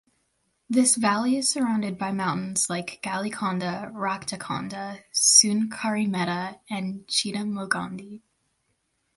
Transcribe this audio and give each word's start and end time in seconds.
This 0.67 0.95
valley 0.95 1.37
is 1.37 1.47
surrounded 1.47 1.99
by 1.99 2.11
mountains 2.11 2.71
like 2.71 2.99
Galikonda, 3.03 3.93
Raktakonda, 3.93 5.03
Sunkarimetta 5.13 6.59
and 6.71 7.05
Chitamogondi. 7.07 8.23